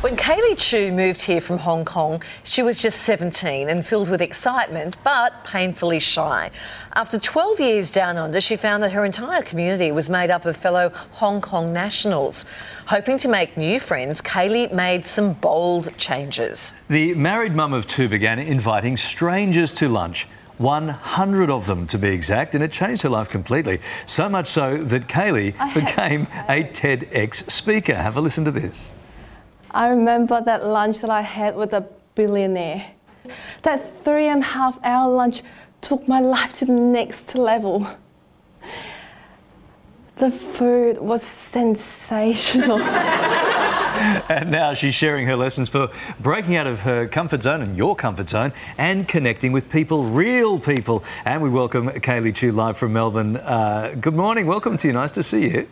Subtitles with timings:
[0.00, 4.22] When Kaley Chu moved here from Hong Kong, she was just 17 and filled with
[4.22, 6.50] excitement, but painfully shy.
[6.94, 10.56] After 12 years down under, she found that her entire community was made up of
[10.56, 12.46] fellow Hong Kong nationals.
[12.86, 16.72] Hoping to make new friends, Kaley made some bold changes.
[16.88, 20.26] The married mum of two began inviting strangers to lunch.
[20.56, 23.80] 100 of them to be exact, and it changed her life completely.
[24.06, 27.94] So much so that Kaley became a TEDx speaker.
[27.94, 28.92] Have a listen to this.
[29.72, 32.90] I remember that lunch that I had with a billionaire.
[33.62, 35.42] That three and a half hour lunch
[35.80, 37.86] took my life to the next level.
[40.16, 42.80] The food was sensational.
[44.28, 47.96] and now she's sharing her lessons for breaking out of her comfort zone and your
[47.96, 51.04] comfort zone and connecting with people, real people.
[51.24, 53.36] And we welcome Kaley Chu live from Melbourne.
[53.36, 54.46] Uh, good morning.
[54.46, 54.92] Welcome to you.
[54.92, 55.68] Nice to see you.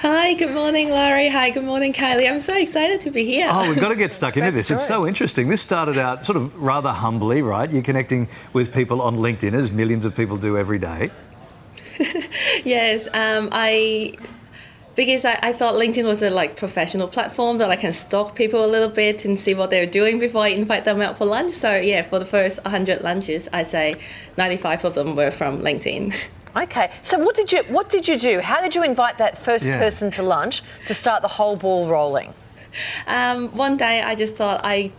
[0.00, 1.28] Hi, good morning, Larry.
[1.28, 2.30] Hi, good morning, Kylie.
[2.30, 3.48] I'm so excited to be here.
[3.50, 4.66] Oh, we've got to get stuck into this.
[4.66, 4.76] Story.
[4.76, 5.48] It's so interesting.
[5.48, 7.70] This started out sort of rather humbly, right?
[7.70, 11.10] You're connecting with people on LinkedIn, as millions of people do every day.
[12.64, 14.14] yes, um, I
[14.96, 18.64] because I, I, thought LinkedIn was a like professional platform that I can stalk people
[18.64, 21.52] a little bit and see what they're doing before I invite them out for lunch.
[21.52, 23.94] So yeah, for the first 100 lunches, I'd say
[24.36, 26.14] 95 of them were from LinkedIn.
[26.56, 28.40] Okay, so what did you what did you do?
[28.40, 29.78] How did you invite that first yeah.
[29.78, 32.32] person to lunch to start the whole ball rolling?
[33.06, 34.92] Um, one day I just thought I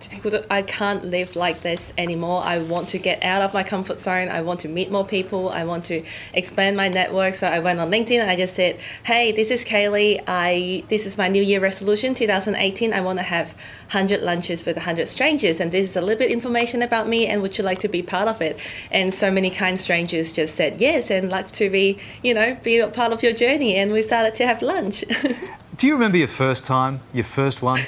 [0.50, 2.42] I can't live like this anymore.
[2.44, 4.30] I want to get out of my comfort zone.
[4.30, 5.50] I want to meet more people.
[5.50, 6.04] I want to
[6.34, 7.36] expand my network.
[7.36, 10.22] So I went on LinkedIn and I just said, "Hey, this is Kaley.
[10.28, 12.94] I this is my New Year resolution, 2018.
[12.94, 13.56] I want to have
[13.92, 17.28] 100 lunches with 100 strangers, and this is a little bit information about me.
[17.28, 18.60] And would you like to be part of it?"
[18.92, 22.80] And so many kind strangers just said yes and like to be, you know, be
[22.80, 23.76] a part of your journey.
[23.76, 25.04] And we started to have lunch.
[25.78, 27.80] Do you remember your first time, your first one?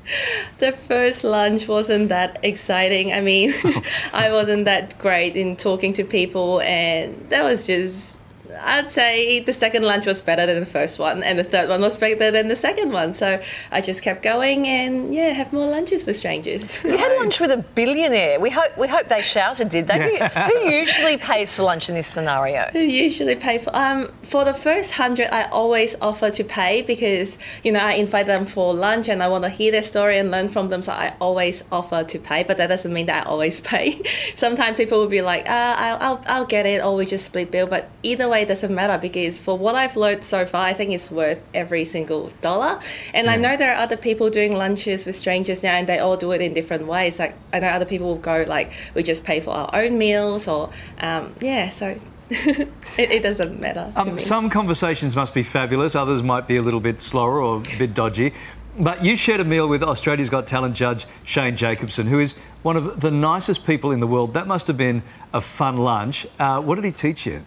[0.58, 3.12] the first lunch wasn't that exciting.
[3.12, 3.52] I mean,
[4.12, 8.11] I wasn't that great in talking to people, and that was just
[8.60, 11.80] I'd say the second lunch was better than the first one, and the third one
[11.80, 13.12] was better than the second one.
[13.12, 13.40] So
[13.70, 16.80] I just kept going, and yeah, have more lunches with strangers.
[16.92, 18.38] You had lunch with a billionaire.
[18.38, 20.18] We hope we hope they shouted, did they?
[20.18, 22.68] Who, who, usually pays for lunch in this scenario?
[22.72, 23.74] Who usually pay for?
[23.74, 28.26] Um, for the first hundred, I always offer to pay because you know I invite
[28.26, 30.82] them for lunch, and I want to hear their story and learn from them.
[30.82, 34.02] So I always offer to pay, but that doesn't mean that I always pay.
[34.34, 37.50] Sometimes people will be like, ah, I'll, I'll, I'll get it, or we just split
[37.50, 37.66] bill.
[37.66, 41.10] But either way doesn't matter because for what I've learned so far, I think it's
[41.10, 42.80] worth every single dollar.
[43.14, 43.32] And yeah.
[43.32, 46.32] I know there are other people doing lunches with strangers now, and they all do
[46.32, 47.18] it in different ways.
[47.18, 50.48] Like I know other people will go like we just pay for our own meals,
[50.48, 50.70] or
[51.00, 51.96] um, yeah, so.
[52.34, 53.92] it, it, doesn't matter.
[53.94, 57.78] Um, some conversations must be fabulous, others might be a little bit slower or a
[57.78, 58.32] bit dodgy.
[58.78, 62.76] But you shared a meal with Australia's Got Talent judge Shane Jacobson, who is one
[62.78, 64.32] of the nicest people in the world.
[64.32, 65.02] That must have been
[65.34, 66.26] a fun lunch.
[66.38, 67.44] Uh, what did he teach you?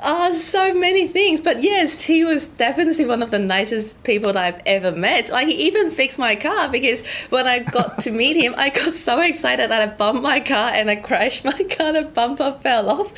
[0.00, 1.40] Oh, so many things.
[1.40, 5.30] But yes, he was definitely one of the nicest people that I've ever met.
[5.30, 8.94] Like, he even fixed my car because when I got to meet him, I got
[8.94, 11.92] so excited that I bumped my car and I crashed my car.
[11.92, 13.12] The bumper fell off.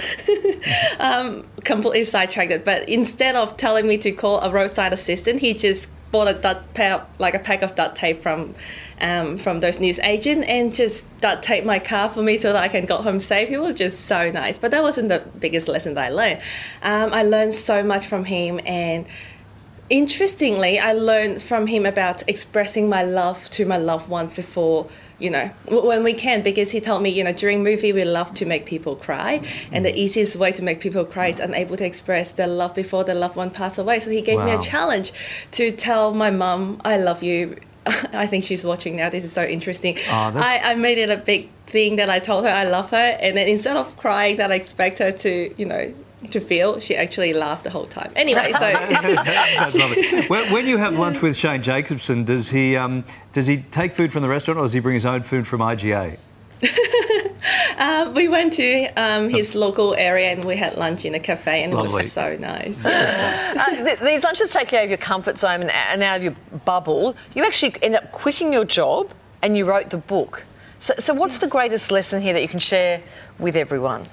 [1.00, 2.64] um, completely sidetracked.
[2.64, 6.78] But instead of telling me to call a roadside assistant, he just bought a duct
[7.18, 8.54] like a pack of duct tape from
[9.00, 12.62] um, from those news agent and just duct tape my car for me so that
[12.62, 13.48] I can go home safe.
[13.48, 14.58] He was just so nice.
[14.58, 16.40] But that wasn't the biggest lesson that I learned.
[16.82, 19.06] Um, I learned so much from him and
[19.88, 24.88] interestingly, I learned from him about expressing my love to my loved ones before
[25.20, 28.32] you know, when we can, because he told me, you know, during movie we love
[28.34, 31.84] to make people cry, and the easiest way to make people cry is unable to
[31.84, 34.00] express their love before their loved one pass away.
[34.00, 34.46] So he gave wow.
[34.46, 35.12] me a challenge
[35.52, 37.56] to tell my mum, I love you.
[38.12, 39.10] I think she's watching now.
[39.10, 39.96] This is so interesting.
[40.08, 43.18] Oh, I, I made it a big thing that I told her I love her,
[43.20, 45.94] and then instead of crying that I expect her to, you know,
[46.30, 48.12] to feel, she actually laughed the whole time.
[48.16, 50.26] Anyway, so that's lovely.
[50.26, 54.12] When, when, you have lunch with Shane Jacobson, does he um, does he take food
[54.12, 56.18] from the restaurant, or does he bring his own food from IGA?
[57.80, 61.64] Um, we went to um, his local area and we had lunch in a cafe
[61.64, 61.88] and Lovely.
[61.90, 62.84] it was so nice.
[62.84, 66.34] uh, th- these lunches take you out of your comfort zone and out of your
[66.64, 67.16] bubble.
[67.34, 69.10] You actually end up quitting your job
[69.42, 70.44] and you wrote the book.
[70.78, 73.02] So, so what's the greatest lesson here that you can share
[73.38, 74.06] with everyone?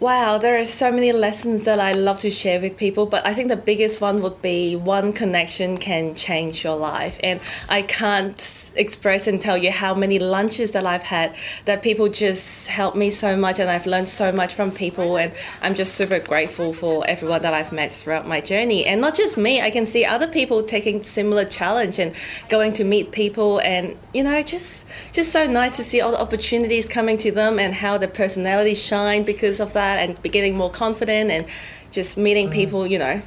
[0.00, 3.34] Wow, there are so many lessons that I love to share with people, but I
[3.34, 7.18] think the biggest one would be one connection can change your life.
[7.20, 11.34] And I can't express and tell you how many lunches that I've had
[11.64, 15.34] that people just help me so much and I've learned so much from people and
[15.62, 18.86] I'm just super grateful for everyone that I've met throughout my journey.
[18.86, 22.14] And not just me, I can see other people taking similar challenge and
[22.48, 26.20] going to meet people and you know, just just so nice to see all the
[26.20, 30.28] opportunities coming to them and how their personalities shine because of that that and be
[30.28, 31.46] getting more confident and
[31.90, 32.52] just meeting mm.
[32.52, 33.22] people, you know,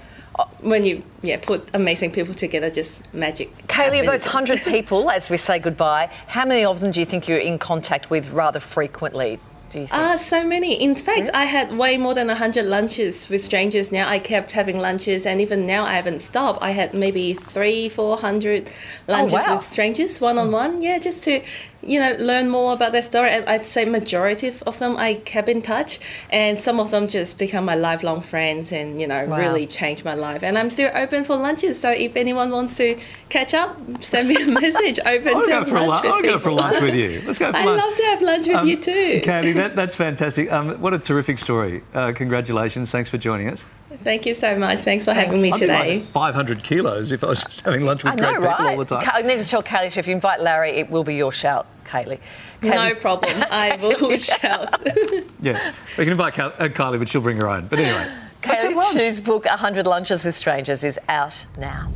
[0.62, 3.50] when you yeah put amazing people together, just magic.
[3.68, 7.06] Kaley, of those hundred people, as we say goodbye, how many of them do you
[7.06, 9.40] think you're in contact with rather frequently?
[9.74, 10.74] Ah, uh, so many.
[10.84, 11.30] In fact.
[11.34, 14.06] I had way more than 100 lunches with strangers now.
[14.10, 16.62] I kept having lunches, and even now I haven't stopped.
[16.62, 18.70] I had maybe three, 400
[19.08, 19.56] lunches oh, wow.
[19.56, 20.82] with strangers, one on one.
[20.82, 21.42] Yeah, just to
[21.84, 23.30] you know, learn more about their story.
[23.30, 26.00] And I'd say majority of them I kept in touch,
[26.30, 29.38] and some of them just become my lifelong friends, and you know, wow.
[29.38, 30.44] really changed my life.
[30.44, 31.80] And I'm still open for lunches.
[31.80, 33.00] So if anyone wants to
[33.30, 35.00] catch up, send me a message.
[35.00, 36.06] Open I'll to go for lunch.
[36.06, 37.22] A, I'll go for lunch with you.
[37.26, 37.52] Let's go.
[37.52, 37.82] For I lunch.
[37.82, 39.22] love to have lunch with um, you too.
[39.24, 40.52] Candy, that, that's fantastic.
[40.52, 41.84] Um, what a terrific story.
[41.94, 42.92] Uh, congratulations.
[42.92, 43.66] Thanks for joining us.
[44.04, 44.80] Thank you so much.
[44.80, 46.00] Thanks for having me I'd today.
[46.00, 48.72] Like 500 kilos if I was just having lunch with I great people right?
[48.72, 49.10] all the time.
[49.14, 52.20] I need to tell Kaley, if you invite Larry, it will be your shout, Kaley.
[52.62, 52.94] Kaley.
[52.94, 53.34] No problem.
[53.52, 54.70] I will shout.
[55.42, 57.68] yeah, we can invite uh, Kylie, but she'll bring her own.
[57.68, 58.10] But anyway,
[58.42, 61.92] Kaley Chu's book, 100 Lunches with Strangers, is out now.